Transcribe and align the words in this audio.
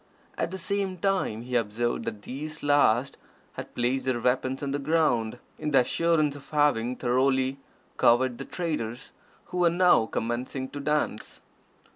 At 0.35 0.49
the 0.49 0.57
same 0.57 0.97
time 0.97 1.43
he 1.43 1.55
observed 1.55 2.05
that 2.05 2.23
these 2.23 2.63
last 2.63 3.17
had 3.53 3.75
placed 3.75 4.05
their 4.05 4.19
weapons 4.19 4.63
on 4.63 4.71
the 4.71 4.79
ground, 4.79 5.37
in 5.59 5.69
the 5.69 5.81
assurance 5.81 6.35
of 6.35 6.49
having 6.49 6.95
thoroughly 6.95 7.59
cowed 7.99 8.39
the 8.39 8.45
traders, 8.45 9.11
who 9.53 9.59
were 9.59 9.69
now 9.69 10.07
commencing 10.07 10.69
to 10.69 10.79
dance. 10.79 11.43